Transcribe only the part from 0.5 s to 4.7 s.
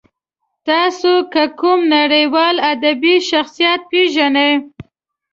تاسې که کوم نړیوال ادبي شخصیت پېژنئ.